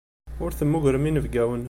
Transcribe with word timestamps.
Ur 0.43 0.51
temmugrem 0.53 1.07
inebgawen. 1.09 1.59